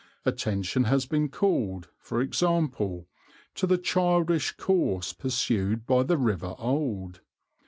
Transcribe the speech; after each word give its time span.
Attention 0.25 0.85
has 0.85 1.05
been 1.05 1.29
called, 1.29 1.87
for 1.99 2.21
example, 2.21 3.07
to 3.53 3.67
the 3.67 3.77
childish 3.77 4.51
course 4.53 5.13
pursued 5.13 5.85
by 5.85 6.01
the 6.01 6.17
River 6.17 6.55
Alde. 6.57 7.19